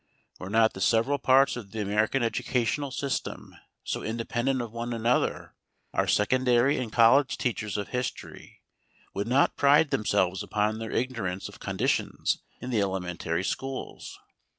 Were 0.39 0.49
not 0.49 0.73
the 0.73 0.81
several 0.81 1.19
parts 1.19 1.55
of 1.55 1.69
the 1.69 1.79
American 1.79 2.23
educational 2.23 2.89
system 2.89 3.55
so 3.83 4.01
independent 4.01 4.59
of 4.59 4.71
one 4.71 4.93
another, 4.93 5.53
our 5.93 6.07
secondary 6.07 6.79
and 6.79 6.91
college 6.91 7.37
teachers 7.37 7.77
of 7.77 7.89
history 7.89 8.63
would 9.13 9.27
not 9.27 9.57
pride 9.57 9.91
themselves 9.91 10.41
upon 10.41 10.79
their 10.79 10.89
ignorance 10.89 11.47
of 11.49 11.59
conditions 11.59 12.39
in 12.59 12.71
the 12.71 12.81
elementary 12.81 13.43
schools. 13.43 14.17